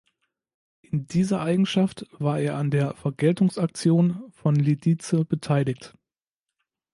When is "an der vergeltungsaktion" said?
2.55-4.31